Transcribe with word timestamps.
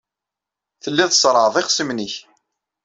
Telliḍ 0.83 1.09
tṣerrɛeḍ 1.11 1.55
ixṣimen-nnek. 1.57 2.13